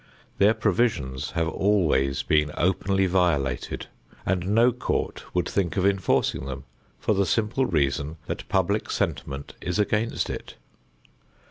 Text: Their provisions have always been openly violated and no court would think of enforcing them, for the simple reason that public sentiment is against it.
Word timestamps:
Their 0.39 0.55
provisions 0.55 1.29
have 1.37 1.47
always 1.47 2.23
been 2.23 2.49
openly 2.57 3.05
violated 3.05 3.85
and 4.25 4.47
no 4.47 4.71
court 4.71 5.23
would 5.35 5.47
think 5.47 5.77
of 5.77 5.85
enforcing 5.85 6.45
them, 6.47 6.63
for 6.99 7.13
the 7.13 7.23
simple 7.23 7.67
reason 7.67 8.17
that 8.25 8.49
public 8.49 8.89
sentiment 8.89 9.53
is 9.61 9.77
against 9.77 10.27
it. 10.27 10.55